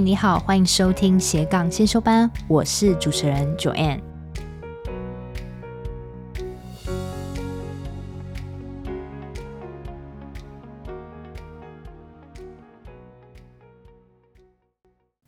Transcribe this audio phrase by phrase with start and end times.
[0.00, 4.02] 你好，欢迎收听斜杠先修班，我是主持人 Joanne。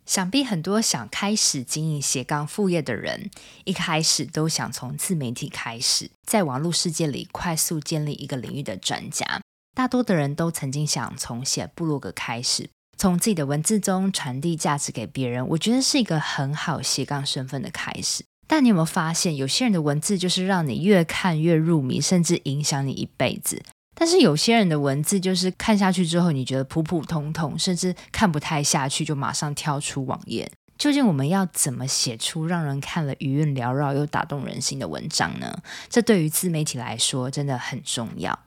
[0.04, 3.30] 想必很多想开始经营斜杠副业的人，
[3.64, 9.40] 一开始都想从自媒体开始，在网络世界里快速建立一个领域的专家。
[9.74, 15.46] 大多的人都曾经想从写部落格开始，从自己的文字中传递价值给别人。
[15.48, 18.24] 我觉得是一个很好斜杠身份的开始。
[18.46, 23.62] 但你有没有发现，有些人的文字就是让你越看越入迷，甚至影响你一辈子？
[23.94, 30.50] 但是有些人的文字就是看下去之后，你觉得普普通通，甚至看不太下去，就马上跳出网页。
[30.78, 35.60] 究竟我们要怎么写出让人看了余韵缭绕又打动人心的文章呢？
[35.90, 38.38] 这对于自媒体来说真的很重要。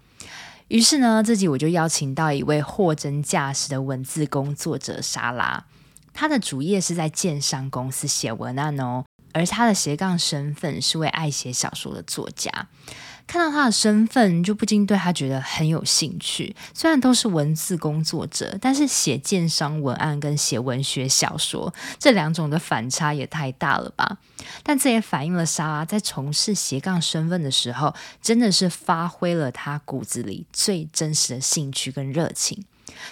[0.72, 5.66] 于是呢，这集我就邀请到一位货真价实的文字工作者莎拉，
[6.14, 12.70] 她的主业是在建商公司写文案哦，而她的斜杠身份是位爱写小说的作家。
[13.32, 16.54] 看到他的身份，就不禁对他觉得很有兴趣。
[16.74, 24.18] 虽然都是文字工作者，但是写建商文案跟写文学小说这两种的反差也太大了吧？
[24.64, 32.66] 但这也反映了莎拉在从事斜杠身份的时候，真的是发挥了他骨子里最真实的兴趣跟热情。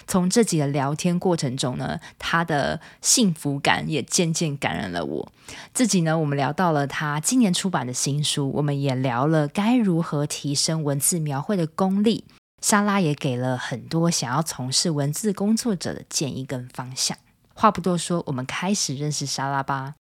[0.06, 5.32] 从这几个聊天过程中呢，他的幸福感也渐渐感染了我。
[5.72, 12.24] 自己呢，我们聊到了他今年出版的新书，我们也聊了该如何提升文字描绘的功力。
[12.62, 17.16] 莎拉也给了很多想要从事文字工作者的建议跟方向。
[17.54, 19.94] 话不多说，我们开始认识莎拉吧。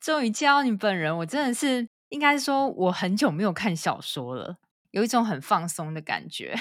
[0.00, 4.56] 终于见到你本人，我真的是应该说，我很久没有看小说了，
[4.92, 6.54] 有一种很放松的感觉。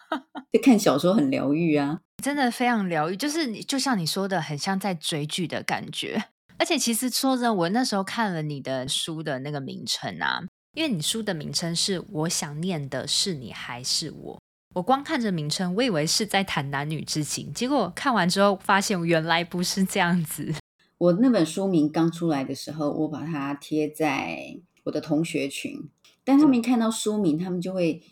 [0.52, 6.24] 就看小说很疗愈啊，真的非常疗愈，就是你就像你说的，很像在追剧的感觉。
[6.56, 10.40] 而且其实说真的，我那时候看了你的书的那个名称啊，
[10.74, 14.40] 因为你书的名称是“我想念的是你还是我”，
[14.74, 20.54] 我光看着名称，我以为是在谈男女之情，结果看完之后发现原来不是这样子。
[20.98, 24.38] 我那本书名刚出来的时候，我把它贴在
[24.84, 25.88] 我的同学群，
[26.24, 28.02] 但他们一看到书名，他们就会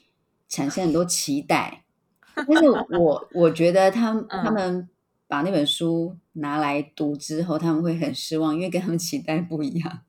[0.49, 1.85] 产生很多期待。
[2.35, 4.89] 但是我我觉得他 他们
[5.29, 10.01] 把那本书拿来读之后，他们会很失望，因为跟他们期待不一样。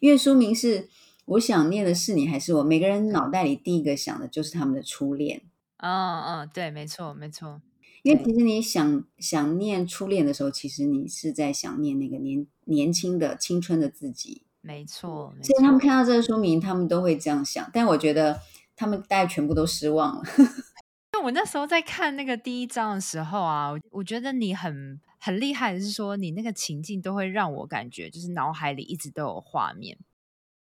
[0.00, 0.88] 因为书名是
[1.26, 5.42] “我想念的是你还是我”，每个人脑袋里第一个想的就是他们的初恋。
[5.76, 7.62] 嗯嗯，对，没错没错。
[8.02, 14.42] 因为其实你想想念初恋的时候，其实你是在想念那个年年轻的青春的自己。
[14.60, 17.68] 没错，所以他们看到这个说明，他们都会这样想。
[17.72, 18.40] 但我觉得
[18.76, 20.22] 他们大概全部都失望了。
[21.22, 29.98] 我那时候在看那个第一章的时候啊，我觉得你很很厉害的是说，你那个情境都会让我感觉就是脑海里一直都有画面。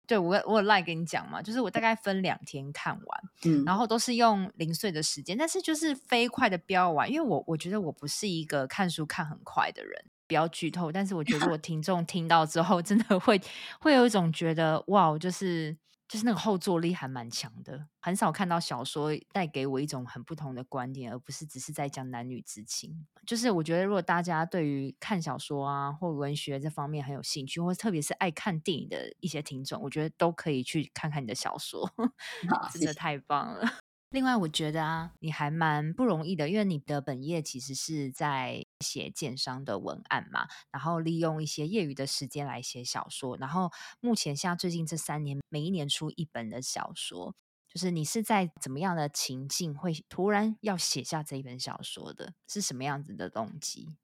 [0.06, 13.40] 对我我有赖跟你讲嘛，就是我大概分两天看完，嗯，然后都是用零碎的时间，但是就是飞快的飙完，因为我我觉得我不是一个看书看很快的人，不要剧透，但是我觉得我 听众听到之后，真的会
[13.80, 15.76] 会有一种觉得哇，就是。
[16.08, 23.06] 就是那个后坐力还蛮强的，很少看到小说带给我一种很不同的观点，而不是只是在讲男女之情。
[23.26, 31.86] 就是我觉得，如果大家对于看小说啊或文学这方面很有兴趣，或特别是爱看电影的一些听众，我觉得都可以去看看你的小说，
[32.72, 33.70] 真的太棒了。
[34.10, 43.70] 另外，我觉得啊，你还蛮不容易的，因为你的本业其实是在写建商的文案嘛，然后利用一些业余的时间来写小说，然后
[44.00, 47.34] 目前像最近这三年，每一年出一本的小说，
[47.68, 52.32] 就是你是在怎么样的情境会突然要写下这一本小说的？
[52.46, 53.94] 是什么样子的动机？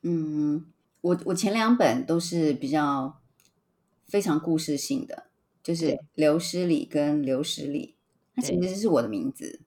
[0.00, 0.72] 嗯，
[1.02, 3.20] 我我前两本都是比较
[4.06, 5.26] 非常故事性的，
[5.62, 7.93] 就是刘诗里跟刘十里。
[8.34, 9.60] 他其实是我的名字，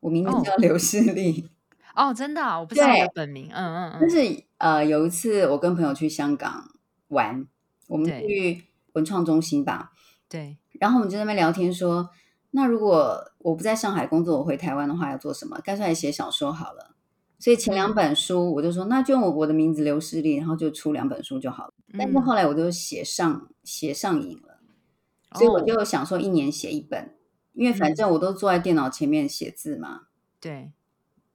[0.00, 1.48] 我名字叫刘世丽。
[1.94, 3.50] 哦，真的，我不知道你的本名。
[3.52, 3.98] 嗯嗯嗯。
[4.00, 6.70] 但是呃，有一次我跟朋友去香港
[7.08, 7.46] 玩，
[7.88, 8.64] 我们去
[8.94, 9.92] 文创中心吧。
[10.28, 10.56] 对。
[10.80, 12.08] 然后我们就在那边聊天说，
[12.52, 15.60] 那如果我不在上海工作，我回台湾的话要做什么？
[15.62, 16.94] 干脆来写小说好了。
[17.38, 21.74] 所以前两本书我就说，那就用我的名字刘诗丽，然后就出两本书就好了。
[21.98, 24.60] 但是后来我就写上写上瘾了，
[25.34, 27.14] 所以我就想说，一年写一本。
[27.52, 30.02] 因为反正我都坐在电脑前面写字嘛。
[30.40, 30.72] 对。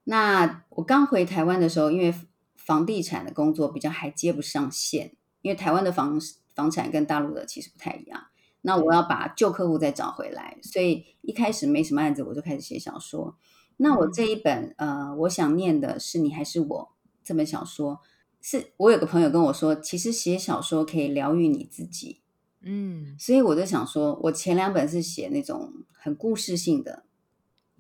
[0.05, 2.13] 那我刚回台湾的时候，因为
[2.55, 6.19] 房地产的工作比较还接不上线，因为台湾的房
[6.55, 8.27] 房产跟大陆的其实不太一样。
[8.61, 13.37] 那我要把旧客户再找回来，所以一开始没什么案子，我就开始写小说。
[13.77, 16.93] 那我这一本呃，我想念的是你还是我
[17.23, 18.01] 这本小说，
[18.41, 22.21] 是我有个朋友跟我说，其实写小说可以疗愈你自己。
[22.62, 27.04] 嗯，所以我就想说，我前两本是写那种很故事性的，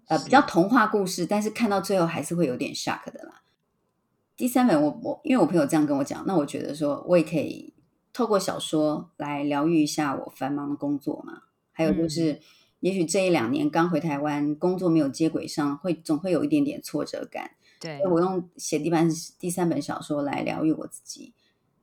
[0.07, 3.41] 呃，比较童话故事，但是看到最后还是会有点 shock 的啦。
[4.35, 7.73] 第三本，我我因为我朋友这样跟我讲，那我觉得说我也可以
[8.13, 11.41] 透过小说来疗愈一下我繁忙的工作嘛。
[11.71, 12.39] 还有就是，
[12.79, 17.51] 也许这一两年刚回台湾，工作没有接轨上，会总会有一点点挫折感。
[17.79, 19.09] 对，我用写第三
[19.39, 21.33] 第三本小说来疗愈我自己。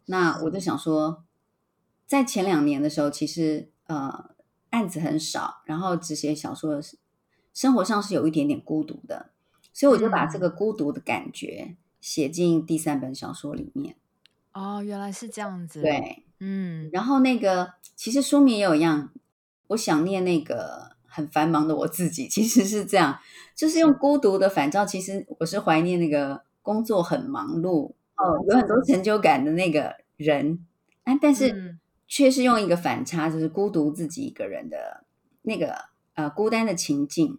[0.07, 1.25] 那我就想说，
[2.07, 4.31] 在前两年的时候，其实呃
[4.71, 6.81] 案子很少，然后只写小说
[7.53, 9.31] 生活上是有一点点孤独的，
[9.73, 13.97] 所以我就把这个孤独的感觉写进第三本小说里面。
[14.53, 19.11] 哦，原来是这样子。，对，嗯，然后那个其实书名也有一样，
[19.69, 23.19] 我想念那个很繁忙的我自己，其实是这样，
[23.55, 24.85] 就是用孤独的反照。
[24.85, 30.65] 其实我是怀念那个工作很忙碌哦，有很多成就感的那个人，
[31.05, 35.05] 啊，但是嗯却是用一个反差，就是孤独自己一个人的
[35.43, 35.77] 那个
[36.15, 37.39] 呃孤单的情境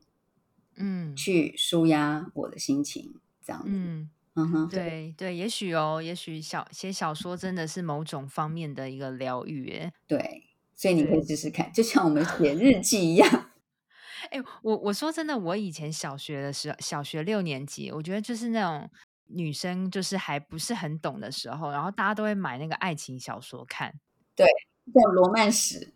[0.76, 3.70] 嗯去舒压我的心情，这样子。
[3.72, 9.94] 嗯，嗯哼，对对，也许哦，也许小写小说真的是某种方面的一个疗愈，诶。
[10.08, 13.52] 对，所以你可以试试看，就像我们写日记一样。
[14.32, 18.90] 哎、我我说真的，我以前小学的时候，小学六年级，我觉得就是那种
[19.28, 23.94] 女生就是还不是很懂的时候，然后大家都会买那个爱情小说看，
[24.36, 25.94] 叫罗曼史，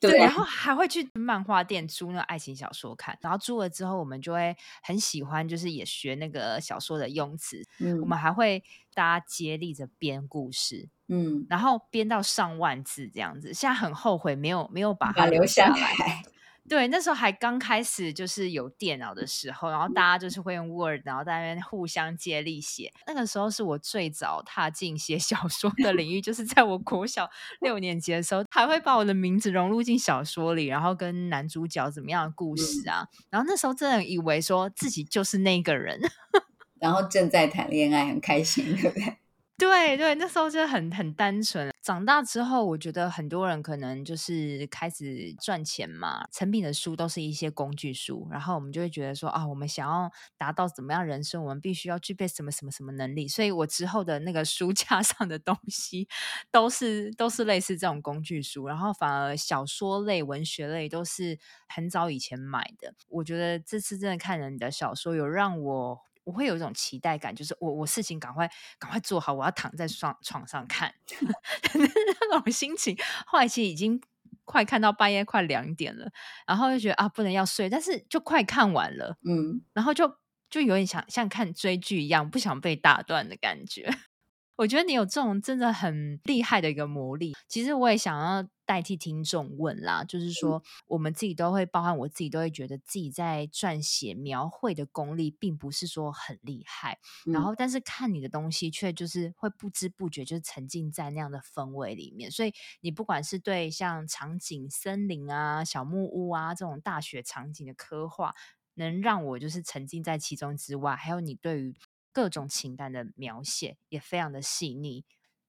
[0.00, 0.18] 对对？
[0.20, 8.62] 然后还会去漫画店租那个爱情小说看，然后租了之后，我们就会很喜欢，就是也学那个小说的用词，我嗯们还会
[8.94, 13.52] 大家接力着编故事，嗯，然后编到上万字这样子。
[13.52, 16.22] 现在很后悔没有没有把它留下下来。
[16.64, 16.68] 来。
[16.68, 22.92] 对，那时候还刚开始就是有电脑的时候，然后大家就是会用 Word，然后在那边互相接力写。
[23.06, 27.28] 那个时候是我最早踏进写小说的领域，就是在我国小
[27.60, 33.06] 六年级的时候，还会把我的名字融入进小说里，然后跟男主角怎么样的故事啊。
[33.30, 36.00] 然后那时候真的以为说自己就是那个人。
[36.78, 39.16] 然后正在谈恋爱，很开心，对不对？
[39.56, 41.71] 对对，那时候就很很单纯。
[41.82, 53.26] 长大之后，我觉得很多人可能就是开始赚钱嘛，成品的书都是一些工具书，然后我们就会觉得说啊，我们想要达到怎么样人生，我们必须要具备什么什么什么能力。
[53.26, 56.06] 所以我之后的那个书架上的东西
[56.52, 61.36] 都是都是类似这种工具书，然后反而小说类、文学类都是
[61.66, 62.94] 很早以前买的。
[63.08, 66.11] 我觉得这次真的看了你的小说，有让我。
[66.24, 70.94] 我会有一种期待感，就是我我事情赶快赶快做好，我要躺在床床上看
[71.74, 72.96] 那种心情。
[73.26, 74.00] 后来其实已经
[74.44, 76.10] 快看到半夜快两点了，
[76.46, 80.16] 然后就觉得啊不能要睡，但是就快看完了，嗯，然后就
[80.50, 83.88] 就有点想像看追剧一样，不想被打断的感觉。
[84.56, 87.34] 我觉得你有这种真的很厉害的一个魔力。
[87.48, 108.34] 其实我也想要代替听众问啦，就是说我们自己都会，包含我自己都会觉得自己在撰写描绘的功力并不是说很厉害，然嗯后但是看你的东西却就是会不知不觉就是沉浸在那样的氛围里面，所以你不管是对像场景、森林啊、小木屋啊这种大雪场景的刻画，
[108.76, 111.74] 能让我就是沉浸在其中之外，还有你对于
[112.10, 115.04] 各种情感的描写也非常的细腻。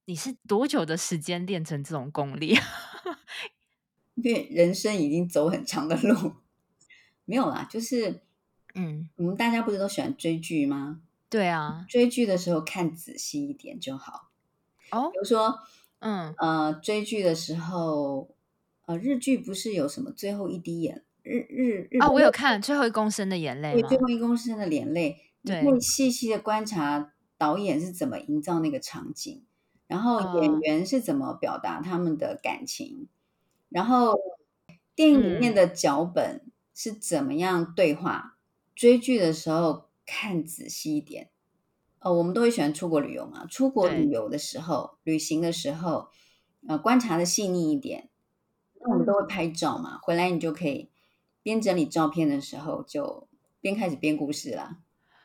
[0.05, 2.57] 你是多久的时间练成这种功力？
[4.15, 6.33] 因为人生已经走很长的路，
[7.25, 8.21] 没有啦，就是
[8.75, 11.01] 嗯，我们大家不是都喜欢追剧吗？
[11.29, 14.29] 对啊，追剧的时候看仔细一点就好。
[14.91, 15.59] 哦比，如说，
[15.99, 18.35] 嗯，呃，追剧的时候，
[18.85, 23.81] 呃，日剧不是有什么最后一滴眼，日日日啊，本我有看《最后一公升的眼泪》对？
[23.81, 29.43] 最后一公升的眼泪，你对会细细的观察导演是怎么营造那个场景，
[29.93, 33.07] 然后演哦员是怎么表达他们的感情，
[33.69, 34.17] 然后
[34.95, 38.39] 电影里面嗯的脚本是怎么样对话。
[38.73, 41.29] 追剧的时候看仔细一点。
[41.99, 46.07] 呃，我们都会喜欢出国旅游嘛，出国旅游的时候，旅行的时候，
[46.67, 48.09] 呃，观察的细腻一点。
[48.81, 50.89] 那我们都会拍照嘛，回来你就可以
[51.43, 53.27] 边整理照片的时候，就
[53.61, 54.79] 边开始编故事啦。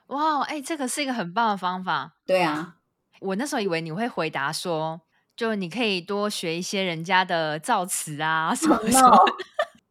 [0.09, 2.19] 哇，哎、这个是一个很棒的方法。
[2.27, 2.77] 对啊，
[3.21, 5.01] 我那时候以为你会回答说，
[5.37, 9.09] 就你可以多学一些人家的造词啊 什么什么。
[9.11, 9.25] no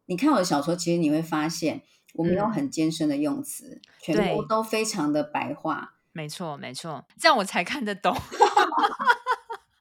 [0.06, 1.82] 你看我的小说，其实你会发现
[2.14, 5.94] 我没有嗯很艰深的用词，全部都非常的白话。
[6.12, 8.16] 没错，没错，这样我才看得懂。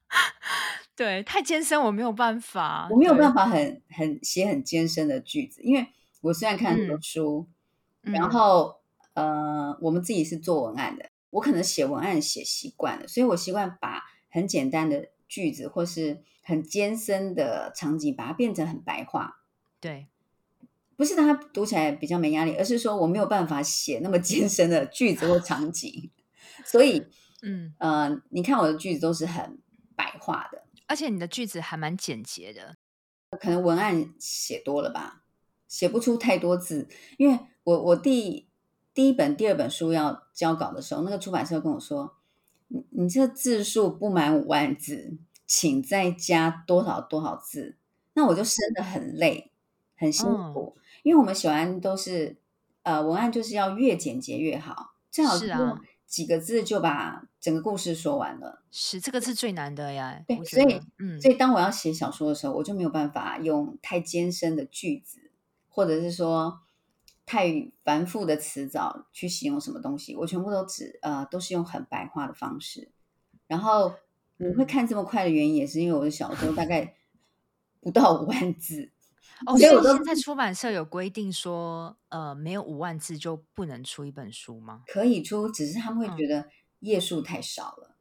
[0.96, 3.46] 对，太艰深我没有办法，我没有办法。
[3.46, 5.88] 很很写很艰深的句子，因为
[6.22, 7.48] 我虽然看很多嗯书，
[8.04, 8.82] 嗯然后
[9.14, 19.42] 呃，我们自己是做文案的，我可能写文案写习惯了，所以我习惯把很很简单的句子，或是很艰深的场景，把它变成很白话。
[19.80, 20.08] 对，
[20.96, 26.12] 不是他读起来比较没压力，而是说我没有办法写那么艰深的句子或场景，
[26.64, 27.04] 所以，
[27.42, 29.58] 嗯，呃，你看我的句子都是很
[29.96, 32.78] 白话的，而且你的句子还蛮简洁的，
[33.40, 35.24] 可能文案写多了吧，
[35.68, 36.88] 写不出太多字。
[37.18, 38.47] 因为我我第
[38.98, 42.16] 第一本、第二本书要交稿的时候，那个出版社跟我说
[42.70, 47.78] ：“你你这字数不满五万字，请再加多少多少字。”
[48.16, 49.52] 那我就生的很累。
[49.96, 52.38] 很辛苦，因为我们喜欢都是
[52.82, 55.48] 呃文案就是要越简洁越好，最好是
[56.08, 58.64] 几个字就把整个故事说完了。
[58.72, 60.20] 是这个是最难的呀。
[60.28, 65.30] 对，所以嗯，所以当我要写小说的时候，我就没有办法用太艰深的句子，
[65.70, 66.62] 或者是说
[67.28, 72.90] 太繁复的词藻去形容什么东西，我全部都只呃都是用很白话的方式。
[73.48, 73.94] 然后
[74.38, 76.96] 你会看这么快的原因，也是因为我的小说大概
[77.82, 78.92] 不到五万字。
[79.46, 84.84] 哦，所以现在出版社有规定说，呃，没有五万字就不能出一本书吗？
[84.88, 86.48] 可以出，只是他们会觉得
[86.80, 87.98] 页数太少了。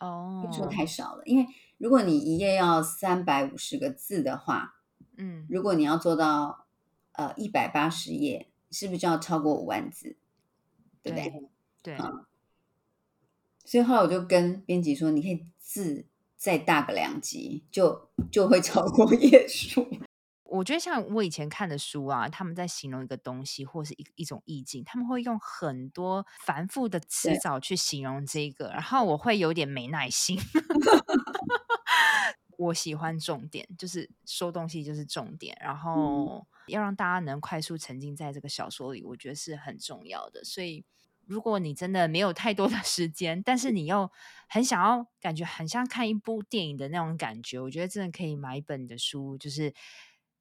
[0.00, 1.46] 哦，页数太少了，因为
[1.78, 4.74] 如果你一页要三百五十个字的话，
[5.16, 6.66] 嗯，如果你要做到
[7.18, 10.16] 呃一百八十页，是不是就要超过五万字？
[11.02, 11.50] 对不对？
[11.82, 11.98] 对。
[13.64, 16.06] 所以后来我就跟编辑说，你可以字
[16.36, 19.86] 再大个两级，就就会超过页数。
[20.50, 30.38] 我觉得像我以前看的书啊，他们在形容一个东西或是一一种意境，他们会用很多繁复的词藻去形容这个，然后我会有点没耐心。
[32.58, 40.44] 我喜欢重点，就是说东西就是重点，然后要让大家能快速沉浸在这个小说里，我觉得是很重要的。
[40.44, 40.84] 所以，
[41.26, 44.10] 如果你真的没有太多的 时间，但是你又
[44.48, 49.72] 很想要感觉很像看一部电影的那种感觉，我觉得真的可以买一本的书，就是。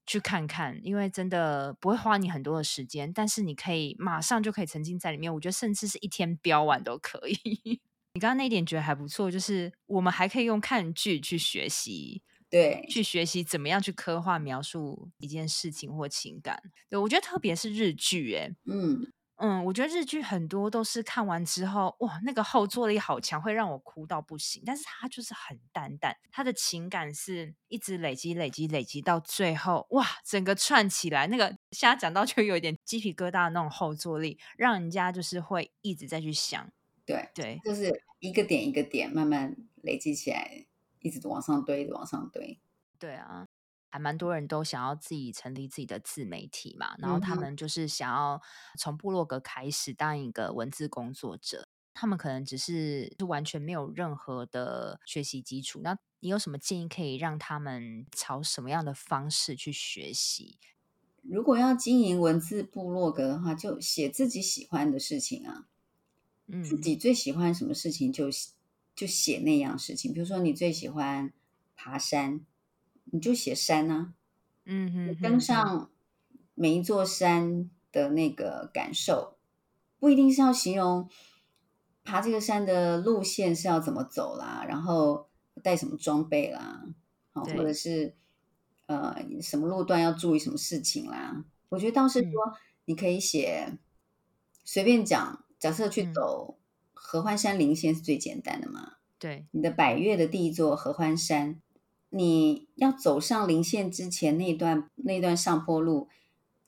[0.09, 5.33] 去看看，因为真的不会花你很多的时间，但是你可以马上就可以沉浸在里面。
[5.33, 7.81] 我觉得甚至是一天 标完都可以。
[8.17, 16.59] 你刚刚那一点觉得还不错，就是我们还可以用看剧去学习，对，去学习怎么样去刻画描述一件事情或情感。
[16.89, 19.13] 对我觉得特别是日剧，哎，嗯。
[19.39, 24.63] 嗯，我觉得日剧很多都是看完之后，哇，那个后坐力好强，会让我哭到不行。
[24.65, 36.71] 但是它就是很淡淡，它的情感是一直累积、累积、累积到最后，哇，整个串起来，那个现在讲到就有一点鸡皮疙瘩的那种后坐力，让人家就是会一直在去想。
[37.07, 40.67] 对对，就是一个点一个点慢慢累积起来，
[40.99, 42.59] 一直往上堆，往上堆。
[42.99, 43.47] 对啊。
[43.89, 48.39] 还蛮多人都想要自己成立自己的自媒体嘛，然后他们就是想要
[48.77, 55.79] 从部落格开始当一个文字工作者，他们可能只是就完全没有任何的学习基础。
[55.81, 60.59] 那你有什么建议可以让他们朝什么样的方式去学习？
[61.23, 65.69] 如果要经营文字部落格的话，就写自己喜欢的事情啊，
[66.47, 68.27] 嗯，自己最喜欢什么事情就
[68.95, 70.11] 就写那样事情。
[70.11, 71.31] 比如说你最喜欢
[71.75, 72.45] 爬山。
[73.09, 74.13] 你就写山啊，
[74.65, 75.89] 嗯哼，登上
[76.55, 79.37] 每一座山的那个感受，
[79.97, 81.09] 不一定是要形容
[82.03, 85.29] 爬这个山的路线是要怎么走啦，然后
[85.63, 86.85] 带什么装备啦，
[87.31, 88.13] 好，或者是
[88.87, 91.45] 呃什么路段要注意什么事情啦。
[91.69, 92.31] 我觉得倒是说，
[92.83, 93.77] 你可以写
[94.65, 96.57] 随便讲，假设去走
[96.93, 101.61] 合欢山林线是最简单的嘛，对，你的百越的第一座合欢山。
[102.09, 106.07] 你要走上零线之前那段那段上坡路，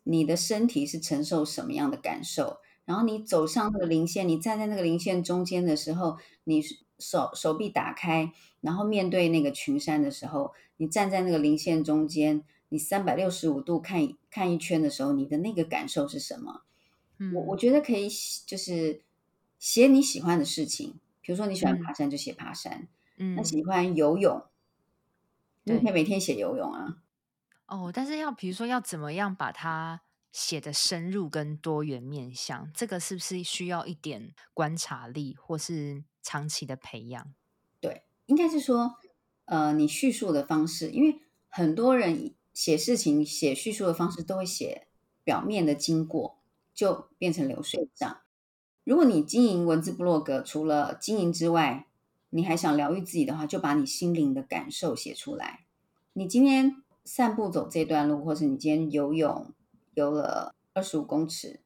[0.04, 2.58] 你的身体是承受什么样的感受？
[2.84, 6.62] 然后你走上那个零线，你站在那个零线中间的时候，你
[7.00, 16.64] 手手臂打开，然后面对那个群山的时候，你站在那个零线中间，你三百六十五度看看一圈的时候，你的那个感受是什么？
[17.34, 18.10] 我我觉得可以，
[18.46, 19.02] 就是
[19.58, 24.46] 写你喜欢的事情，比如说你喜欢爬山就写爬山，嗯，那喜欢游泳。
[25.64, 26.98] 你可以每天写游泳啊。
[27.68, 37.34] 哦，但是要比如说要怎么样把它写的深入跟多元面向，这个是不是需要一点观察力或是长期的培养？
[37.80, 38.96] 对，应该是说，
[39.46, 44.88] 呃，你叙述的方式，因为很多人写事情写叙述的方式都会写
[45.24, 46.39] 表面的经过，
[46.80, 48.22] 就变成流水账。
[48.86, 51.88] 如果你经营文字部落格，除了经营之外，
[52.30, 55.66] 你还想疗愈自己的话，就把你心灵的感受写出来。
[56.14, 59.54] 你今天散步走这段路，或是你今天游泳
[59.94, 61.60] 游了二十五公尺，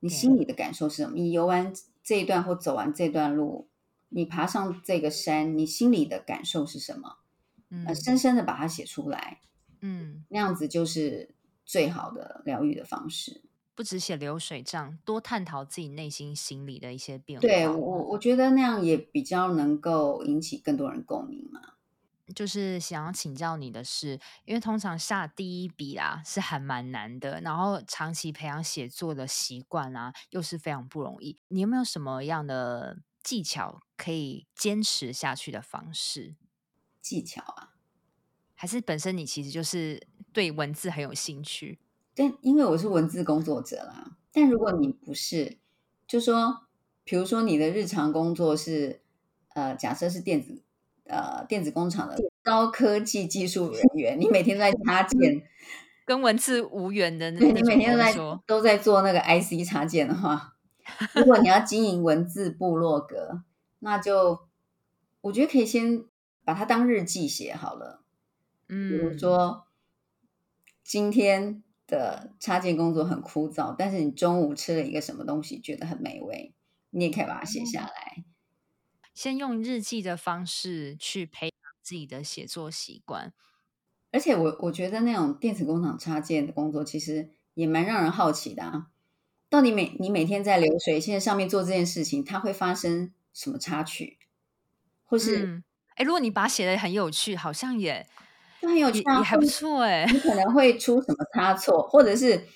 [0.00, 1.14] 你心里的感受是什么？
[1.14, 1.70] 你游完
[2.02, 3.68] 这一段或走完这段路，
[4.08, 7.18] 你爬上这个山，你心里的感受是什么？
[7.68, 9.40] 嗯呃，深深的把它写出来，
[9.82, 11.34] 嗯，那样子就是
[11.66, 13.42] 最好的疗愈的方式。
[13.74, 17.42] 不只写流水账，多探讨自己内心心理的一些变化。
[17.42, 21.60] 对我，我觉得那样也比较能够引起更多人共鸣嘛。
[22.34, 31.38] 就是想要请教你的是，因为通常下第一笔啊是还蛮难的，然后长期培养写作的习惯啊又是非常不容易。
[31.48, 36.36] 你有没有什么样的技巧可以坚持下去的方式？
[37.02, 37.74] 技巧啊，
[38.54, 41.78] 还是本身你其实就是对文字很有兴趣？
[42.14, 45.58] 但因为我是文字工作者啦，但如果你不是，
[46.06, 46.66] 就说，
[47.04, 49.00] 比如说你的日常工作是，
[49.54, 50.62] 呃，假设是电子，
[51.04, 55.42] 呃，电子工厂的高科技技术人员，你每天都在插 件，
[56.04, 58.14] 跟文字无缘的那对你每天都在
[58.46, 60.54] 都在做那个 IC 插件的话，
[61.14, 63.42] 如果你要经营文字部落格，
[63.80, 64.46] 那就
[65.22, 66.04] 我觉得可以先
[66.44, 68.02] 把它当日记写好了。
[68.68, 69.66] 嗯比如嗯，说，
[70.82, 76.54] 今天的插件工作很枯燥，但是你中午吃了一个什么东西，觉得很美味，
[76.90, 78.24] 你也可以把它写下来。
[79.12, 83.32] 先用日记的方式去培养自己的写作习惯。
[84.10, 88.88] 而且我我觉得那种电子工厂插件的工作，其实也蛮让人好奇的啊。
[89.48, 94.18] 到底每你每天在流水线上面做这件事情，它会发生什么插曲，
[95.04, 95.64] 或是嗯，
[95.94, 98.06] 哎，如果你把它写的很有趣，好像也
[98.64, 100.06] 就很有趣啊，也也还不错哎。
[100.10, 102.46] 你可能会出什么差错，或者是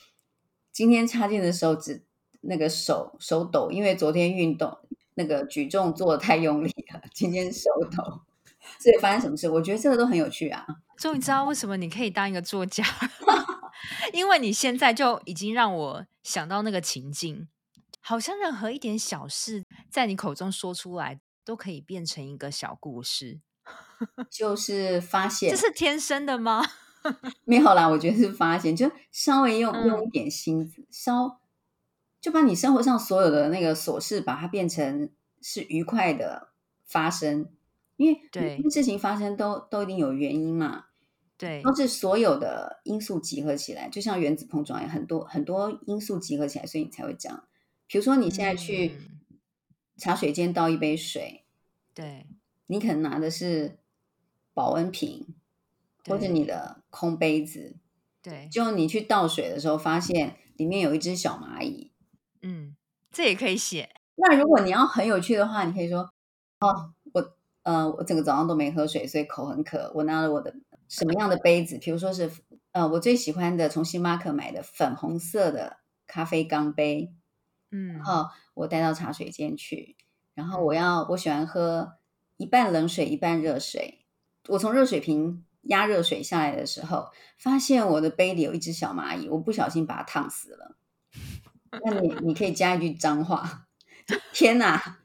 [0.73, 2.05] 今天插件的时候只
[2.41, 4.79] 那个手手抖，因为昨天运动
[5.15, 8.23] 那个举重做的太用力了，今天手抖，
[8.81, 9.49] 所以发生什么事？
[9.51, 10.65] 我觉得这个都很有趣啊。
[10.97, 12.85] 终于知道为什么你可以当一个作家，
[14.13, 17.49] 因为你现在就已经让我想到那个情境，
[18.01, 23.41] 好像任何一点小事在你口中说出来，都可以变成一个小故事。
[24.31, 26.65] 就是发现这是天生的吗？
[27.45, 31.41] 没有啦，我觉得是发现，就稍微用、嗯用一点心思，稍
[32.21, 35.09] 就把你生活上所有的那个琐事，把它变成
[35.41, 36.49] 是愉快的
[36.85, 37.49] 发生，
[37.97, 40.87] 因为对事情发生都都一定有原因嘛。
[41.39, 47.45] 对，都是所有的因素集合起来，就像原子碰撞一样，很多很多因素集合起来，所以你才会这样。
[47.87, 49.39] 比如说，你现在去嗯
[49.97, 51.45] 茶水间倒一杯水，
[51.95, 52.27] 对
[52.67, 53.79] 你可能拿的是
[54.59, 55.37] 保温瓶
[56.09, 57.77] 或者你的空杯子，
[58.21, 61.93] 对，就你去倒水的时候，发现里面有一只小蚂蚁。
[62.43, 62.75] 嗯，
[63.13, 63.89] 这也可以写。
[64.17, 66.11] 那如果你要很有趣的话，你可以说
[66.59, 69.93] ：“哦，我呃，我整个早上都没喝水，所以口很渴。
[69.95, 70.53] 我拿了我的
[70.89, 71.79] 什么样的杯子？
[71.79, 72.29] 比如说是
[72.73, 75.77] 呃，我最喜欢的从星巴克买的粉红色的
[76.09, 77.13] 咖啡钢杯，
[77.71, 79.97] 嗯然后我带到茶水间去，
[80.35, 81.99] 然后我要我喜欢喝
[82.39, 84.05] 一半冷水一半热水。
[84.49, 87.09] 我从热水瓶压热水下来的时候，
[87.39, 90.77] 发现我的杯里有一只小蚂蚁，我不小心把它烫死了。
[91.85, 93.67] 那你你可以加一句脏话，
[94.33, 94.99] 天哪！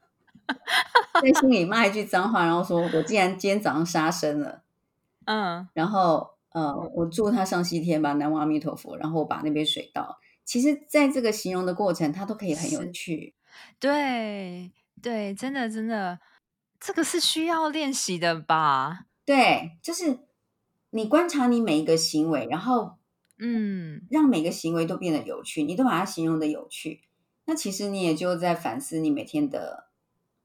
[1.22, 4.64] 在心里骂一句脏话，然后说我竟然今天早上杀生了，
[5.26, 10.20] 嗯，然后呃，我祝他上西天吧，南无阿弥陀佛，然后我把那杯水倒。
[10.46, 13.34] 其实，在这个形容的过程，它都可以很有趣。
[13.80, 16.20] 对对，真的真的，
[16.80, 19.06] 这个是需要练习的吧？
[19.26, 20.20] 对，就是
[20.90, 22.98] 你观察你每一个行为，然后
[23.38, 27.02] 嗯，让每个行为都变得有趣，你都把它形容的有趣，
[27.46, 29.88] 那其实你也就在反思你每天的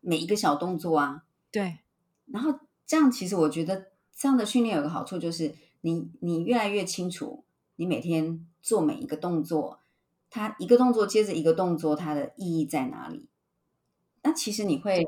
[0.01, 1.25] 每一个小动作啊。
[1.51, 1.79] 对，
[2.27, 7.45] 然后这样，其实我觉得这样的训练有个好处，就是你你越来越清楚，
[7.77, 9.81] 你每天做每一个动作，
[10.31, 13.29] 它一个动作接着一个动作，它的意义在哪里？
[14.23, 15.07] 那其实你会，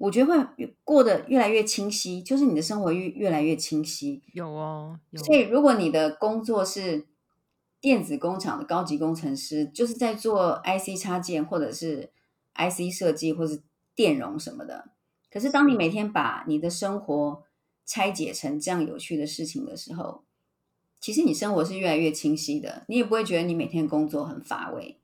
[0.00, 4.22] 我觉得会越过得越来越清晰，就是你的生活越越来越清晰。
[4.32, 7.06] 有哦，有所以，如果你的工作是
[7.82, 12.10] 电子工厂的高级工程师，就是在做 IC 插件或者是
[12.54, 13.62] IC 设计或是
[13.94, 14.88] 电容什么的。
[15.30, 17.42] 可是，当你每天把你的生活
[17.84, 20.24] 拆解成这样有趣的事情的时候，
[20.98, 24.98] 其实你生活是越来越清晰的，你也不会觉得你每天工作很乏味。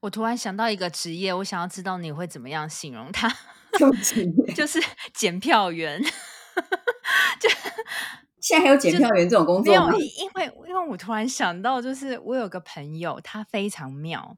[0.00, 3.34] 我突然想到一个职业，我想要知道你会怎么样形容它，
[4.54, 4.80] 就是
[5.14, 6.02] 检票员。
[7.40, 7.48] 就
[8.40, 9.92] 现在还有检票员这种工，作吗？
[9.96, 14.36] 因因为因为我突然想到，就是我有个朋友，他非常妙。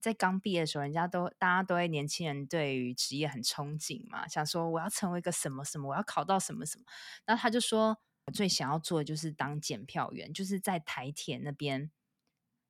[0.00, 6.84] 在刚毕业的时候，人家都大家都会年轻人对于职业很憧憬嘛，想说我要成为一个什么什么，我要考到什么什么。
[7.24, 11.90] 然后他就说，我最想要做的就是当检票员，就是在台铁那边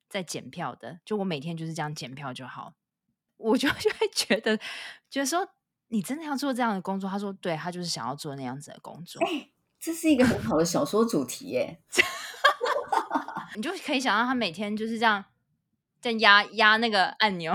[0.09, 2.75] 在检票的，就我每天就是这样检票就好。
[3.37, 4.57] 我就就会觉得，
[5.11, 5.47] 觉得说
[5.88, 7.09] 你真的要做这样的工作？
[7.09, 11.81] 他说：“对，他就是想要做那样子的工作。”哎，这是一个很好的小说主题耶！
[13.55, 15.25] 你就可以想到他每天就是这样
[16.01, 17.55] 在压压那个按钮。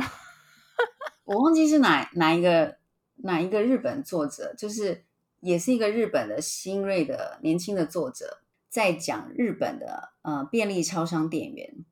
[1.26, 2.78] 我忘记是哪哪一个
[3.18, 5.06] 哪一个日本作者，就是
[5.42, 11.86] 也是一个日本的新锐的年轻的作者，在讲日本的呃便利超商店员。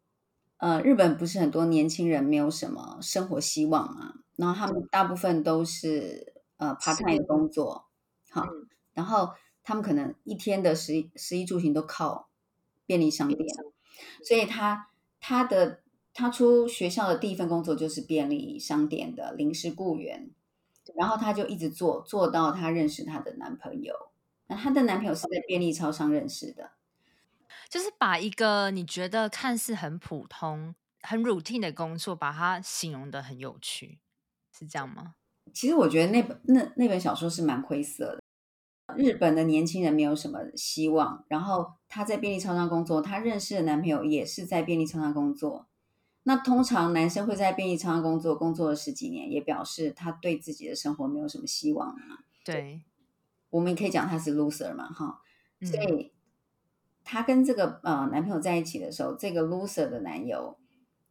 [0.58, 7.90] 呃，日本不是很多年轻人没有什么生活希望嘛，然后他们大部分都是呃 part time 的工作，
[8.30, 8.46] 好，
[8.94, 12.30] 然后他们可能一天的食食衣住行都靠
[12.86, 13.40] 便利商店，
[14.24, 15.82] 所以他他的
[16.14, 20.32] 他出学校的第一份工作就是便利商店的临时雇员，
[20.96, 23.94] 然后他就一直做做到他认识他的男朋友，
[24.48, 26.72] 那他的男朋友是在便利超商认识的。
[27.70, 34.00] 就是把一个你觉得看似很普通、很 routine 的工作，把它形容的很有趣，
[34.60, 35.16] 是这样吗？
[35.54, 38.22] 其实我觉得那本那那本小说是蛮灰色的。
[38.98, 45.68] 日本的年轻人没有什么希望，然后他在便利超商工作，他认识的男朋友也是在便利超商工作。
[46.24, 52.20] 那通常男生会在便利超商工作，工作了十几年，也表示他对自己的生活没有什么希望嘛。
[52.44, 52.82] 对，
[53.50, 55.22] 我们也可以讲他是 loser 嘛，哈，
[55.62, 56.12] 所以。
[57.02, 60.60] 他跟这个呃男朋友在一起的时候，这个 loser 的男友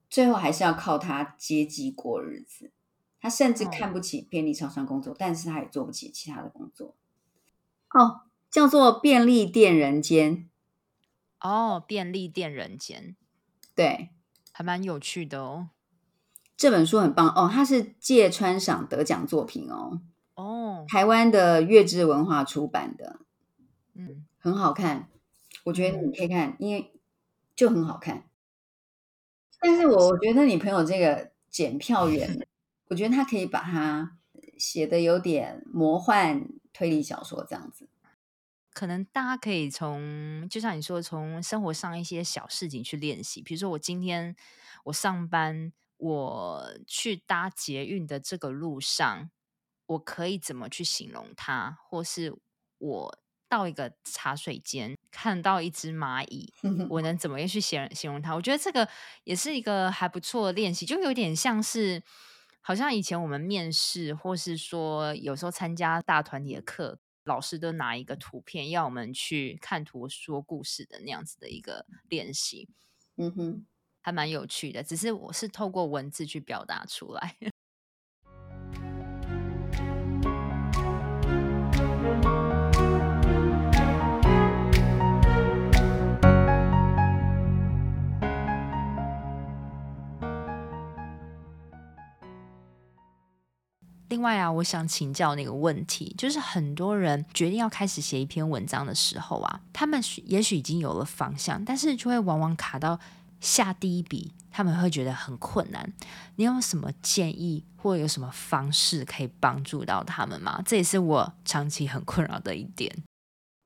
[0.09, 2.71] 最后还是要靠他接济过日子。
[3.21, 6.95] 她甚至看不起便利超商工作，但是他也做不起其他的工作。
[7.91, 10.49] 哦，叫做便利店人间。
[11.41, 13.17] 哦，便利店人间，
[13.75, 14.11] 对，
[14.53, 15.71] 还蛮有趣的哦。
[16.57, 20.01] 这本书很棒哦，它是芥川赏得奖作品哦。
[20.35, 23.21] 哦，台湾的月之文化出版的，
[23.95, 25.09] 嗯，很好看。
[25.65, 26.93] 我觉得你可以看，因为
[27.55, 28.25] 就很好看。
[29.61, 32.49] 但是我我觉得你朋友这个检票员，
[32.89, 34.19] 我觉得他可以把它
[34.57, 37.89] 写的有点魔幻推理小说这样子。
[38.73, 43.43] 可能大家可以从，就像你说，从生活上一些小事情去练习。
[43.43, 44.37] 比如说，我今天
[44.85, 49.31] 我上班，我去搭捷运的这个路上，
[49.87, 52.37] 我可以怎么去形容它，或是
[52.79, 53.19] 我。
[53.51, 56.53] 到一个茶水间，看到一只蚂蚁，
[56.91, 58.35] 我能怎么样去形容形容它？
[58.35, 58.87] 我觉得这个
[59.25, 62.03] 也是一个还不错的练习，就有点像是，
[62.69, 72.69] 好像以前我们面试，或是说有时候参加大团体的课，老师都拿一个图片要我们去看图说故事的那样子的一个练习。
[73.17, 73.67] 嗯哼，
[74.03, 77.39] 还蛮有趣的，只是我是透过文字去表达出来。
[94.19, 102.99] 另外啊，我想请教那个问题，就是很多人决定要开始写一篇文章的时候啊，他们也许已经有了方向，但是就会往往卡到
[103.39, 105.93] 下第一笔，他们会觉得很困难。
[106.35, 110.61] 你有什么建议，或有什么方式可以帮助到他们吗？
[110.67, 112.93] 这也是我长期很困扰的一点。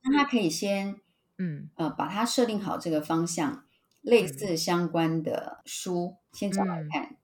[0.03, 0.97] 那他可以先，
[1.39, 3.65] 嗯呃，把它设定好这个方向，
[4.03, 7.17] 类似相关的书先找来看。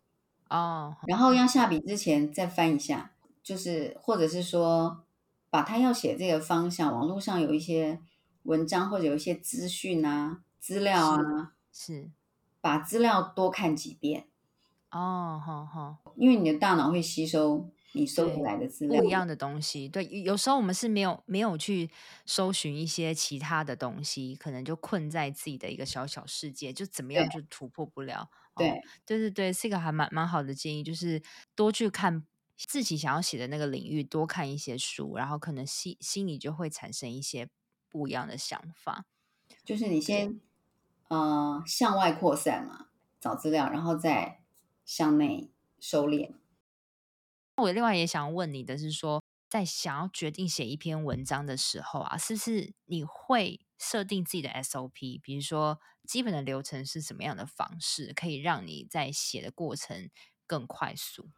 [0.49, 3.11] 哦，然后要下笔之前再翻一下，
[3.49, 5.03] 就是或者是说，
[5.49, 7.99] 把他要写这个方向，网络上有一些
[8.43, 12.11] 文章或者有一些资讯啊、资料啊，是
[12.61, 14.27] 把资料多看几遍。
[14.91, 19.89] 哦，好好，因为你的大脑会吸收你收回来的资料，不一样的东西。
[19.89, 21.91] 对，有时候我们是没有没有去
[22.27, 28.29] 搜寻一些其他的东西，可能就困在自己的一个小小世界，就怎么样就突破不了。
[28.55, 31.23] 对，对对对，是一个还蛮蛮好的建议，就是
[31.55, 32.27] 多去看
[32.67, 37.49] 自己想要写的那个领域，多看一些书，然后可能心心里就会产生一些
[37.89, 39.07] 不一样的想法。
[39.65, 40.41] 就是你先
[41.09, 42.89] 呃向外扩散嘛，
[43.21, 44.43] 找资料，然后再
[44.85, 46.35] 向内收敛。
[47.57, 49.23] 我另外也想问你的是说。
[49.51, 55.19] 在想要决定写一篇文章的时候啊，是不是你会设定自己的 SOP？
[55.23, 60.11] 比如说，基本的流程是什么样的方式，可以让你在写的过程
[60.47, 61.31] 更快速？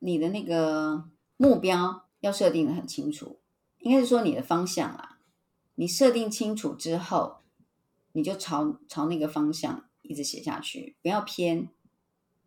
[0.00, 3.40] 你的那个目标要设定的很清楚，
[3.78, 5.18] 应该是说你的方向啊。
[5.76, 7.42] 你设定清楚之后，
[8.12, 11.68] 你就朝朝那个方向一直写下去，不要偏，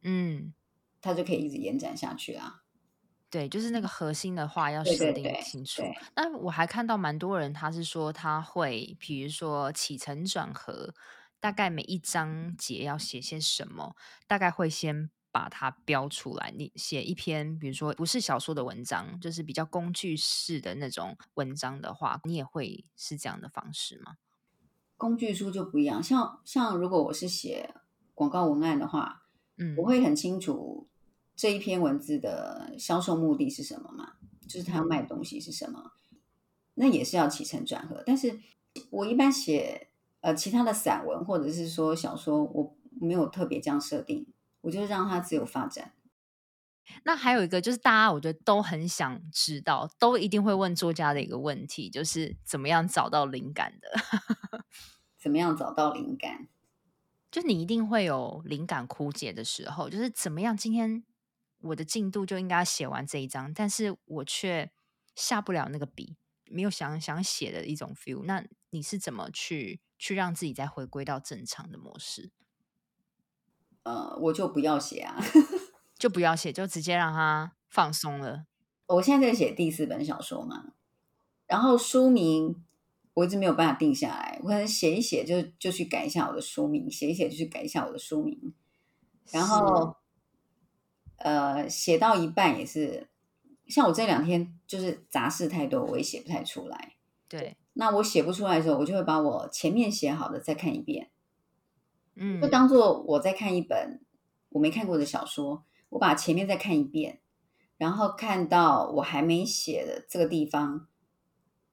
[0.01, 0.53] 嗯，
[0.99, 2.63] 它就可以一直延展下去啊。
[3.29, 5.81] 对，就是那个核心的话要设定清楚。
[6.17, 10.93] 那我还看到蛮多人，他是说他会，比如说起承转合，
[11.39, 13.95] 大概每一章节要写些什么，
[14.27, 16.53] 大概会先把它标出来。
[16.55, 24.17] 你写一篇，比如说不是小说的文章，就是比较工具式的那种文章的话，你也会是这样的方式吗？
[24.97, 27.73] 工具书就不一样，像像如果我是写
[28.13, 29.23] 广告文案的话，
[29.57, 30.87] 嗯，我会很清楚
[31.35, 34.13] 这一篇文字的销售目的是什么嘛，
[34.47, 35.93] 就是他要卖的东西是什么，
[36.75, 38.03] 那也是要起承转合。
[38.05, 38.39] 但是
[38.91, 39.87] 我一般写
[40.19, 44.27] 呃其他的散文或者是说小说，我没有特别这样设定，
[44.61, 45.93] 我就让它自由发展。
[47.03, 53.91] 那还有一个就是大家我觉得都很想知道，都一定会问作家的一个问题，就是怎么样找到灵感的？
[55.17, 56.47] 怎么样找到灵感？
[57.31, 60.57] 就你一定会有灵感枯竭的时候，就是怎么样？
[60.57, 61.03] 今天
[61.61, 64.69] 我的进度就应该写完这一章，但是我却
[65.15, 68.23] 下不了那个笔，没有想想写的一种 feel。
[68.25, 72.31] 那你是怎么去去让自己再回归到正常的模式？
[73.83, 75.17] 呃，我就不要写啊，
[75.97, 78.45] 就不要写，就直接让他放松了。
[78.87, 80.73] 我现在在写第四本小说嘛，
[81.47, 82.63] 然后书名
[83.13, 88.53] 我一直没有办法定下来，我可能写一写就就去改一下我的书名，写一写就去改一下我的书名，
[89.31, 89.95] 然后
[91.17, 93.09] 呃写到一半也是，
[93.67, 96.95] 像我这两天就是杂事太多，我也写不太出来。
[97.27, 101.09] 对，那我写不出来的时候，我就会把我前面写好的再看一遍。
[102.15, 104.01] 嗯，就当做我在看一本
[104.49, 107.19] 我没看过的小说，我把前面再看一遍，
[107.77, 110.87] 然后看到我还没写的这个地方，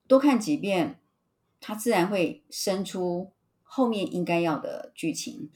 [0.06, 1.00] 多看几遍，
[1.60, 5.50] 它自然会生出后面应该要的剧情。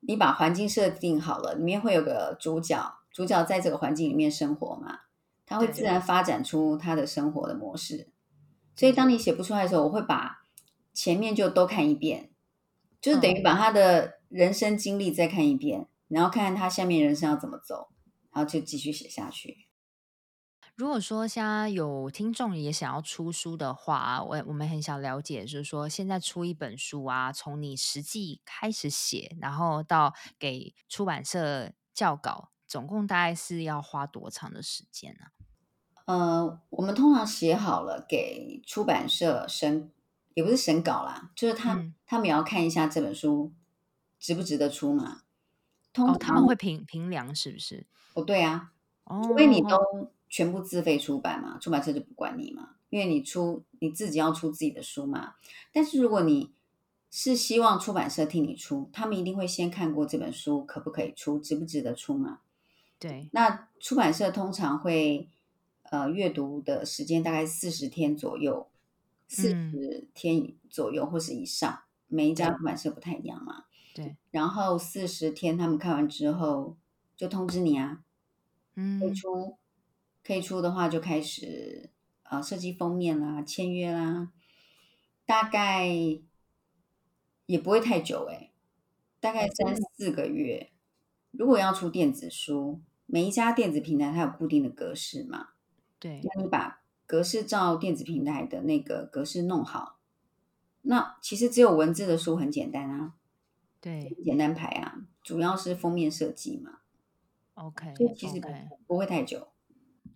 [0.00, 5.00] 你把环境设定好了，里面会有个主角，主角在这个环境里面生活嘛，
[5.46, 8.08] 他会自然发展出他的生活的模式。
[8.74, 10.44] 所以当你写不出来的时候，我会把
[10.92, 12.30] 前面就都看一遍。
[13.02, 17.88] 就是等于把他的人生经历再看一遍，然后看看他下面人生要怎么走，
[18.30, 19.66] 然后就继续写下去。
[20.76, 35.26] 如果说现在有听众也想要出书的话，我我们很想了解，就是说现在出一本书啊，从你实际开始写，然后到给出版社校稿，总共大概是要花多长的时间呢？
[36.06, 39.90] 呃，我们通常写好了给出版社审。
[40.34, 43.52] 也不是审稿啦，就是他他们也要看一下这本书
[44.18, 45.22] 值不值得出嘛。
[45.94, 47.84] 哦，他们会评评量是不是？
[48.14, 48.72] 哦，对啊，
[49.24, 55.34] 除非你都全部自费出版嘛，出版社就不管你嘛，因为你出你自己要出自己的书嘛。
[55.70, 56.50] 但是如果你
[57.10, 62.38] 是希望出版社替你出，他们一定会先看过这本书可不可以出，值不值得出嘛。
[62.98, 65.28] 对，那出版社通常会
[65.90, 68.66] 呃阅读的时间大概四十天左右。
[69.34, 73.64] 四十天左右或是以上，每一家出版社不太一样嘛。
[73.94, 76.76] 对，然后四十天他们看完之后
[77.16, 78.02] 就通知你啊，
[78.74, 79.56] 嗯，可以出，
[80.22, 81.88] 可以出的话就开始
[82.24, 84.30] 呃设计封面啦、签约啦，
[85.24, 85.88] 大概
[87.46, 88.50] 也不会太久哎，
[89.18, 90.70] 大概三四个月。
[91.30, 95.48] 如果要出电子书，每一家电子平台它有固定的格式嘛，
[95.98, 96.81] 对，那你把。
[97.12, 99.98] 格式照电子平台的那个格式弄好，
[100.80, 103.12] 那其实只有文字的书很简单啊，
[103.82, 106.78] 对，简单排啊，主要是封面设计嘛。
[107.52, 108.40] OK，所以其实
[108.86, 109.48] 不会太久。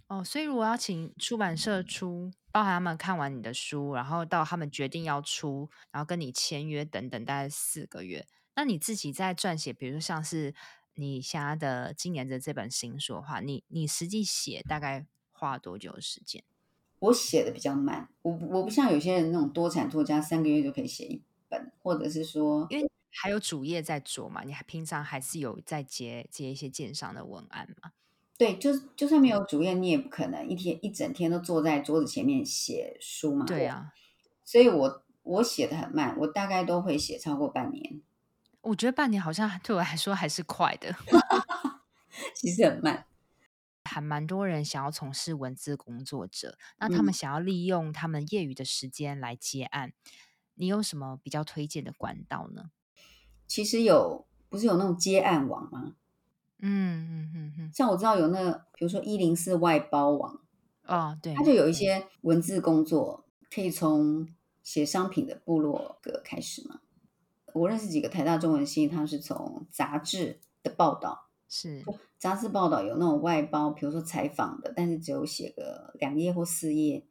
[0.06, 8.26] 哦，所以如果要请出版社出，包含他们看完你的书，然后到他们决定要出，然后跟你签约等等，大概四个月。
[8.54, 10.54] 那你自己在撰写，比如说像是
[10.94, 16.42] 你现在的今年的这本新书的话，你你实际写大概花多久的时间？
[16.98, 27.92] 我写的比较慢，我我不像有些人那种多产作家，三个月就可以写一本，或者是说，因为还有主业在做嘛，你还平常还是有在接接一些鉴赏的文案嘛？
[28.38, 33.46] 对，就就算没有主业，你也不可能一天一整天都坐在桌子前面写书嘛。
[33.46, 33.92] 对啊，
[34.44, 38.00] 所以我我写的很慢，我大概都会写超过半年。
[38.60, 40.94] 我觉得半年好像对我来说还是快的，
[42.34, 43.06] 其实很慢。
[43.96, 49.94] 还蛮多人想要从事文字工作者，那他们想要利用他们业余的时间来接案，
[50.56, 52.72] 你有什么比较推荐的管道呢？
[53.46, 55.94] 其实有，不是有那种接案网吗？
[56.58, 60.42] 嗯嗯嗯嗯，像我知道有那个，比如说一零四外包网，
[60.84, 64.28] 哦，对，它就有一些文字工作，可以从
[64.62, 66.80] 写商品的部落格开始嘛。
[67.54, 71.82] 我认识几个台大中文系，他是从杂志的报道是。
[72.18, 77.06] 杂志报道有那种外包，比如说采访的，但是只有写个两页或四页，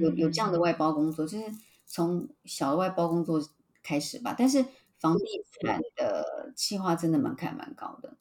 [0.00, 1.44] 有有这样的外包工作，就是
[1.86, 3.40] 从小的外包工作
[3.82, 4.34] 开始吧。
[4.36, 4.64] 但是
[4.98, 5.24] 房地
[5.62, 8.16] 产的计划真的门槛蛮高的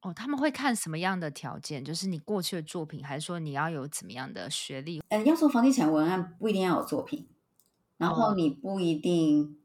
[0.00, 1.84] 哦，他们会看什么样的条件？
[1.84, 5.02] 就是你过去的作品，还是说你要有怎么样的学历？
[5.08, 7.26] 呃，要做房地产文案不一定要有作品，
[7.98, 9.58] 然后哦你不一定，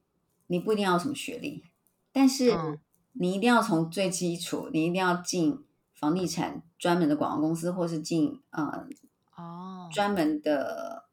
[0.47, 1.63] 你不一定要有什么学历，
[2.12, 2.79] 但是嗯
[3.13, 5.65] 你一定要从最基础，你一定要进
[5.99, 8.88] 房地产专门的广告公司，或是进呃
[9.35, 11.09] 哦，专门的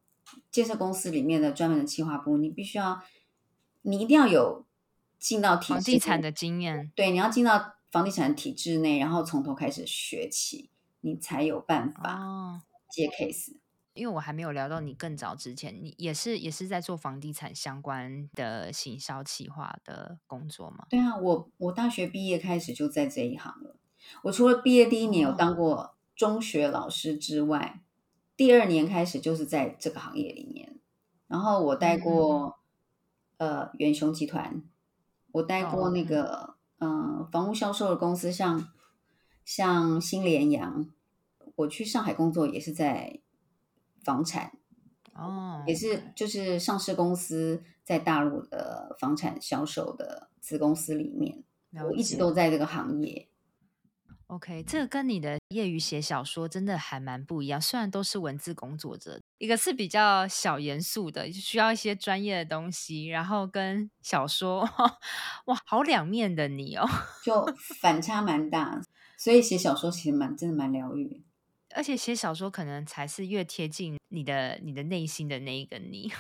[0.51, 3.03] 建设公司里面的专门的企划部，你必须要，
[3.83, 4.65] 你一定要有
[5.19, 6.93] 进到体房地产的经验。
[6.95, 10.71] 对，你要进到房地产体制内，然后从头开始学起，
[11.01, 13.57] 你才有办法哦，接 case。
[13.95, 20.87] 因为我还没有聊到你更早之前，你也是也是在做房地产相关的行销企划的工作吗？
[20.91, 23.77] 对啊，我我大学毕业开始就在这一行了。
[24.23, 27.83] 我除了毕业第一年有哦当过中学老师之外，
[28.37, 30.79] 第二年开始就是在这个行业里面。
[31.27, 32.59] 然后我带嗯过、
[33.39, 34.63] 呃远雄集团，
[35.33, 38.69] 我带过哦那个嗯、呃房屋销售的公司，像
[39.45, 40.89] 像新联洋。
[41.57, 43.19] 我去上海工作也是在
[44.05, 44.53] 房产，
[45.15, 51.43] 哦，也是就是上市公司在大陆的房产销售的子公司里面，
[51.73, 53.27] 了我一直都在这个行业。
[54.29, 57.61] OK，这个跟你的业余写小说真的还蛮不一样。
[57.61, 64.69] 虽然都是文字工作者，一个是比较小严肃的，需要一些专业的东西，然后跟小说，
[65.47, 66.85] 哇，好两面的你哦。
[67.25, 67.47] 就
[67.79, 68.83] 反差蛮大，
[69.17, 71.23] 所以写小说其实蛮真的蛮疗愈。
[71.77, 76.11] 而且写小说可能才是越贴近你的你的内心的那一个你。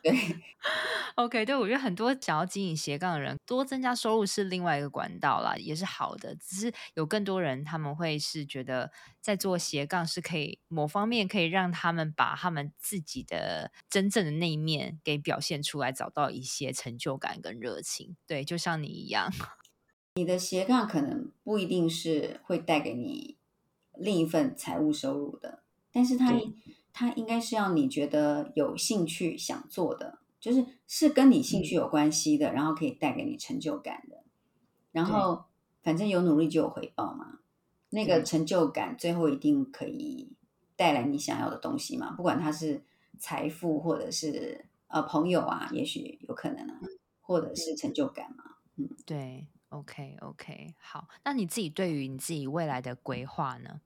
[0.00, 0.12] 对，
[1.16, 6.36] OK，对我觉得很多想要经营斜杠的人，多增加收入是另外一个管道啦，也是好的。
[6.36, 18.16] 只是有更多人他们会是觉得在做斜杠是可以某方面可以让他们把他们自己的真正的那一面给表现出来，找到一些成就感跟热情。
[18.26, 19.32] 对，就像你一样。
[20.14, 23.38] 你的斜杠可能不一定是会带给你
[24.02, 25.62] 另一份财务收入的，
[25.92, 26.52] 但是它对
[26.92, 34.22] 它应该是要你觉得有兴趣想做的，就是是跟你兴趣有关系的，然后可以带给你成就感的。
[34.90, 35.44] 然后
[35.82, 37.38] 反正有努力就有回报嘛，
[37.90, 40.32] 那个成就感最后一定可以
[40.76, 42.84] 带来你想要的东西嘛，不管它是
[43.18, 46.80] 财富或者是呃朋友啊，也许有可能啊，
[47.22, 48.44] 或者是成就感嘛。
[48.76, 51.08] 嗯对，OK OK，好。
[51.24, 53.80] 那你自己对于你自己未来的规划呢？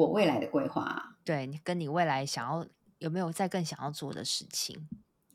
[0.00, 2.66] 我未来的规划啊，对你跟你未来想要
[2.98, 4.88] 有没有再更想要做的事情？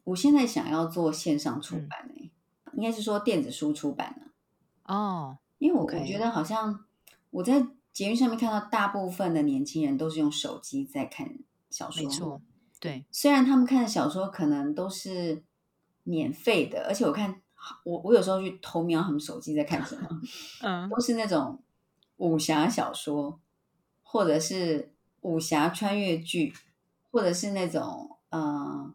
[0.06, 1.88] 我现在想要做线上出嗯。
[1.88, 2.32] 版诶、
[2.74, 6.86] 应该是说电子书出版了，哦，因为我我觉得好像
[7.32, 11.38] 我在捷运上面看到大部分的年轻人都是用手机在看
[11.70, 12.42] 小说，没错，
[12.80, 15.44] 对，虽然他们看的小说可能都是
[16.04, 17.42] 免费的，而且我看
[17.84, 20.08] 我我有时候去偷瞄他们手机在看什么，
[20.62, 21.64] 嗯，都是那种
[22.18, 23.40] 武侠小说，
[24.16, 26.54] 或者是武侠穿越剧，
[27.12, 28.94] 或者是那种呃，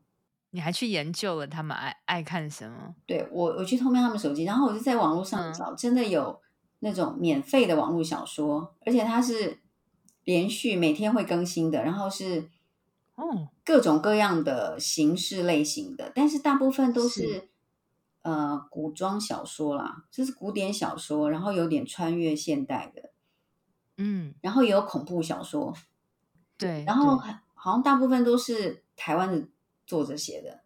[0.52, 2.94] 你还去研究了他们爱爱看什么？
[3.06, 5.52] 对我我去偷瞄他们手机，然后我就在网络上嗯。
[5.52, 6.40] 找，真的有
[6.78, 9.58] 那种免费的网络小说，而且它是
[10.24, 12.48] 连续每天会更新的，然后是
[13.16, 17.26] 哦，各种各样的形式类型的，但是大部分都是。
[17.26, 17.48] 是
[18.22, 23.10] 呃古装小说啦，就是古典小说，然后有点穿越现代的，
[24.02, 25.76] 嗯，然后也有恐怖小说，
[26.56, 27.18] 对，然后
[27.52, 29.46] 好像大部分都是台湾的
[29.86, 30.62] 作者写的，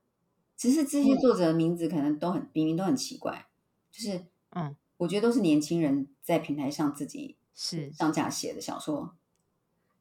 [0.56, 1.18] 只是这些嗯。
[1.18, 3.46] 作者的名字可能都很明明都很奇怪，
[3.90, 9.16] 就是嗯，我觉得都是年轻人在平台上自己是上架写的小说。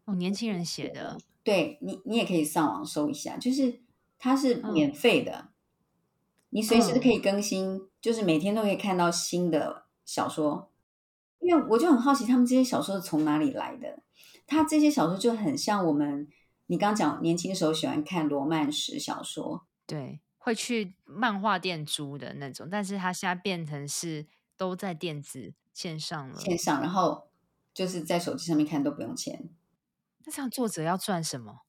[0.05, 3.79] 哦，年轻人写的，对你，你也可以上网搜一下，就是
[4.19, 4.71] 它是嗯。
[4.73, 5.49] 免费的，
[6.51, 10.69] 你随时可以更新，就是每天都可以看到新的小说。
[11.43, 13.99] 因为我就很好奇，他们这些小说是从哪里来的？
[14.47, 16.27] 他这些小说就很像我们，
[16.67, 24.25] 你刚刚讲年轻的时候喜欢看罗曼史小说，对，会去漫画店租的那种，但是他现在变成是
[24.57, 26.39] 都在电子线上了。
[26.39, 27.27] 线上，然后
[27.73, 29.49] 就是在手机上面看都不用钱，
[30.25, 31.61] 那这样作者要赚什么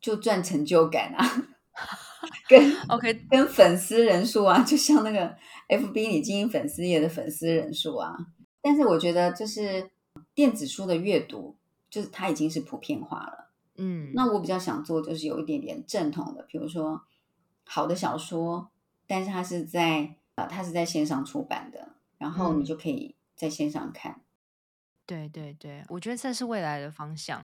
[0.00, 1.24] 就赚成就感啊，
[2.48, 2.76] 跟？
[2.90, 5.36] OK，跟粉丝人数啊，就像那个
[5.68, 8.16] FB 你经营粉丝页的粉丝人数啊。
[8.62, 9.90] 但是我觉得，就是
[10.34, 11.56] 电子书的阅读，
[11.88, 13.50] 就是它已经是普遍化了。
[13.76, 17.02] 嗯，那我比较想做，就是有一点点正统的，比如说
[17.64, 18.70] 好的小说，
[19.06, 24.20] 但是它是在呃，它是在线上出版的，然后你嗯就可以在线上看。
[25.06, 27.42] 对对对，我觉得这是未来的方向。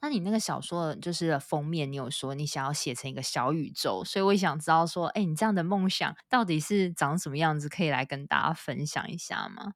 [0.00, 7.68] 那你那个小说就是封面，你有说你想要写成一个小宇宙，所以我也想知道说，哎，你这样的梦想到底是长什么样子？
[7.68, 9.72] 可以来跟大家分享一下吗？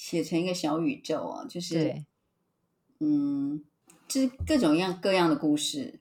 [0.00, 2.06] 写成一个小宇宙啊，就是对，
[3.00, 3.62] 嗯，
[4.08, 6.00] 就是各种样各样的故事。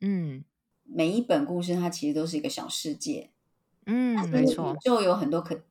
[0.00, 0.44] 嗯
[0.82, 3.30] 每一本故事它其实都是一个小世界，
[3.84, 5.62] 嗯，没错，就有很多可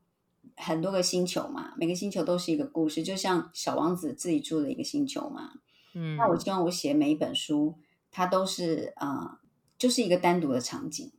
[0.56, 5.56] 很多个星球嘛，每个星球都是一个故事，就像小王子自己住的一个星球嘛。
[5.94, 7.76] 嗯，那我希望我写每一本书，
[8.10, 9.40] 它都是啊、呃
[9.78, 11.12] 就是一个单独的场景，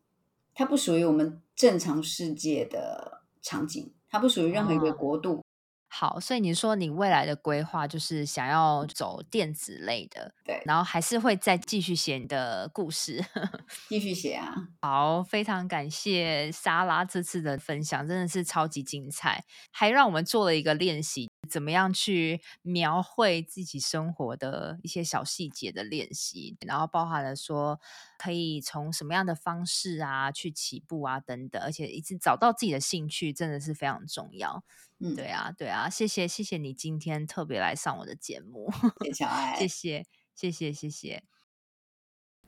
[0.55, 5.46] 它不属于我们正常世界的场景，它不属于任何一个哦国度。
[5.89, 10.61] 好，所以你说你未来的规划就是想要走电子类的，对。
[10.67, 13.25] 然后还是会再继续写你的故事。
[13.89, 27.81] 继续写啊，好，非常感谢莎拉这次的分享，真的是超级精彩，还让我们做了一个练习，怎么样去描绘自己生活的一些小细节的练习，然后包含了说
[28.19, 34.63] 可以从什么样的方式啊去起步啊等等，而且一直找到自己的兴趣，真的是非常重要。
[34.99, 38.73] 嗯，对啊，对啊，谢谢谢谢你今天特别来上我的节目。
[39.01, 41.23] 谢谢小爱，谢谢，谢谢，谢谢。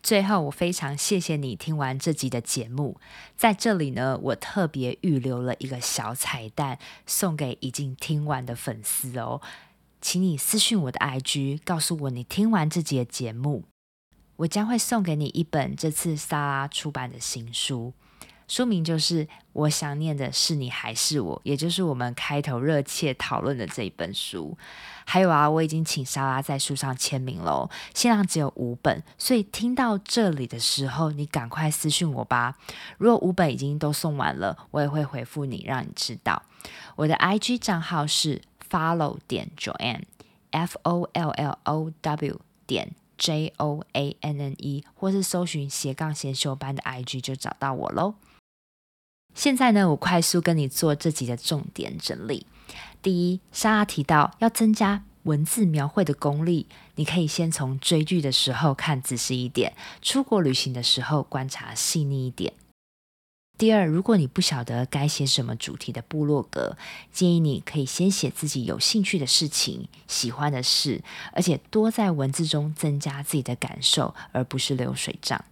[0.01, 3.01] 最后，我非常谢谢你听完这集的节目。
[3.37, 9.43] 在这里呢，我特别预留了一个小彩蛋，送给已经听完的粉丝哦。
[10.01, 13.65] 请你私讯我的 IG，告诉我你听完这集的节目，
[14.37, 17.93] 我将会送给你一本这次莎拉出版的新书。
[18.49, 24.57] 书名就是《我想念的是你还是我》，也就是我们开头热切讨论的这一本书。
[25.05, 32.57] 还有啊，我已经请莎拉在书上签名喽，限量只有五本，所以听到这里的时候，你赶快私讯我吧。
[32.97, 36.43] 如果五本已经都送完了，我也会回复你，让你知道。
[36.97, 44.41] 我的 IG 账号是 follow 点 Joanne，F O L L O W 点 J O A N
[44.41, 48.15] N E，或是搜寻斜杠先修班的 IG 就找到我喽。
[49.39, 52.45] 现在呢，我快速跟你做这集的重点整理。
[53.01, 56.67] 第一，莎拉提到要增加文字描绘的功力，
[56.97, 62.53] 你可以先从追剧的时候看仔细一点，出国旅行的时候观察细腻一点。
[63.57, 66.77] 第二，如果你不晓得该写什么主题的部落格，
[67.13, 71.01] 建议你可以先写自己有兴趣的事情、喜欢的事，
[71.33, 75.45] 而且多在文字中增加自己的感受，而不是流水账。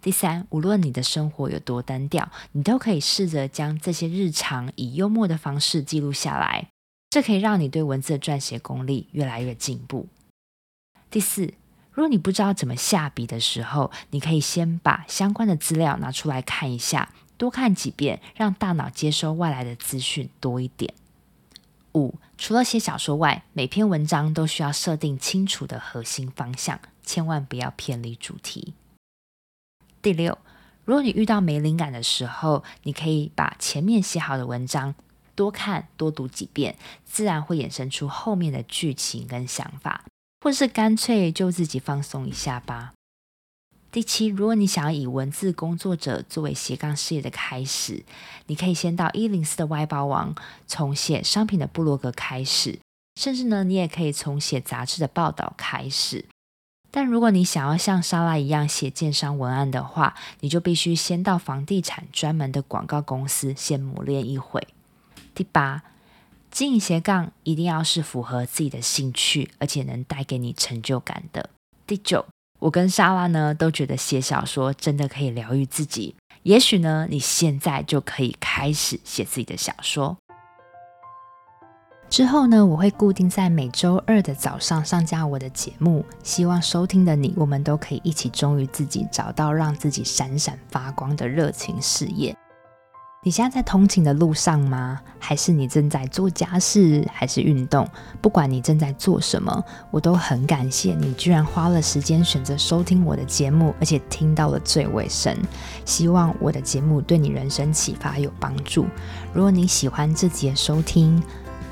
[0.00, 6.68] 第三，无论你的生活有多单调，你都可以试着将这些日常以幽默的方式记录下来，
[7.10, 10.06] 这可以让你对文字的撰写功力越来越进步。
[11.10, 11.52] 第四，
[11.90, 20.94] 如果你不知道怎么下笔的时候，你可以先把相关的资料拿出来看一下，多看几遍，让大脑接收外来的资讯多一点。
[21.94, 28.74] 五，除了写小说外，每篇文章都需要设定清楚的核心方向，千万不要偏离主题。
[30.00, 30.38] 第六，
[30.84, 34.94] 如果你遇到没灵感的时候，你可以把前面写好的文章
[35.34, 40.04] 多看多读几遍，自然会衍生出后面的剧情跟想法，
[40.40, 42.92] 或是干脆就自己放松一下吧。
[43.90, 48.04] 第七，如果你想要以文字工作者作为斜杠事业的开始，
[48.46, 50.34] 你可以先到一零四的外包网，
[50.66, 52.78] 从写商品的部落格开始，
[53.18, 56.26] 甚至呢，你也可以从写杂志的报道开始。
[56.90, 64.66] 但如果你想要像莎拉一样写建商文案的话，你就必须先到房地产专门的广告公司先磨练一回。
[65.34, 65.82] 第八，
[66.50, 71.50] 经营斜杠一定要是符合自己的兴趣，而且能带给你成就感的。
[71.86, 72.24] 第九，
[72.60, 80.16] 我跟莎拉呢都觉得写小说真的可以疗愈自己，也许呢你现在就可以开始写自己的小说。
[82.10, 92.34] 之后呢，我会固定在每周二的早上上架我的节目，希望收听的你，我们都可以一起忠于自己，找到让自己闪闪发光的热情事业。
[93.24, 95.00] 你现在在通勤的路上吗？
[95.18, 97.86] 还是你正在做家事，还是运动？
[98.22, 105.36] 不管你正在做什么，我都很感谢你，居然花了时间选择收听我的节目，而且听到了最尾声。
[105.84, 108.86] 希望我的节目对你人生启发有帮助。
[109.34, 111.20] 如果你喜欢这集的收听，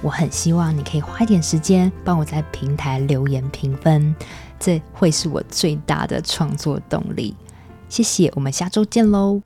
[0.03, 4.15] 我很希望你可以花一点时间帮我在平台留言评分，
[4.61, 7.35] 这会是我最大的创作动力。
[7.89, 9.41] 谢谢，我们下周见喽。